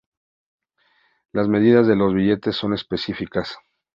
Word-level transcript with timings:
Las 1.31 1.47
medidas 1.47 1.85
de 1.85 1.95
los 1.95 2.15
billetes 2.15 2.55
son 2.55 2.73
específicas. 2.73 3.59